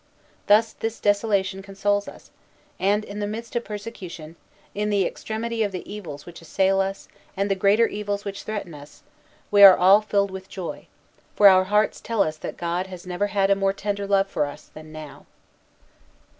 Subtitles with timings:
[0.47, 2.31] Thus this desolation consoles us;
[2.79, 4.35] and in the midst of persecution,
[4.73, 8.73] in the extremity of the evils which assail us and the greater evils which threaten
[8.73, 9.03] us,
[9.51, 10.87] we are all filled with joy:
[11.35, 14.47] for our hearts tell us that God has never had a more tender love for
[14.47, 15.27] us than now."